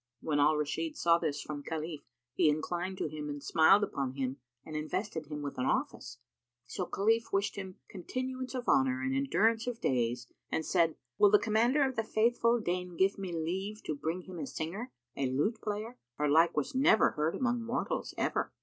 When 0.19 0.39
Al 0.39 0.57
Rashid 0.57 0.97
saw 0.97 1.19
this 1.19 1.43
from 1.43 1.61
Khalif, 1.61 2.01
he 2.33 2.49
inclined 2.49 2.97
to 2.97 3.07
him 3.07 3.29
and 3.29 3.43
smiled 3.43 3.83
upon 3.83 4.13
him 4.13 4.37
and 4.65 4.75
invested 4.75 5.27
him 5.27 5.43
with 5.43 5.59
an 5.59 5.67
office; 5.67 6.17
so 6.65 6.87
Khalif 6.87 7.31
wished 7.31 7.55
him 7.55 7.77
continuance 7.87 8.55
of 8.55 8.67
honour 8.67 9.03
and 9.03 9.15
endurance 9.15 9.67
of 9.67 9.79
days 9.79 10.25
and 10.51 10.65
said, 10.65 10.95
"Will 11.19 11.29
the 11.29 11.37
Commander 11.37 11.87
of 11.87 11.95
the 11.95 12.03
Faithful 12.03 12.59
deign 12.59 12.97
give 12.97 13.19
me 13.19 13.31
leave 13.31 13.83
to 13.83 13.93
bring 13.93 14.21
him 14.21 14.39
a 14.39 14.47
singer, 14.47 14.91
a 15.15 15.27
lute 15.29 15.61
player 15.61 15.99
her 16.15 16.27
like 16.27 16.57
was 16.57 16.73
never 16.73 17.11
heard 17.11 17.35
among 17.35 17.61
mortals 17.61 18.15
ever?" 18.17 18.51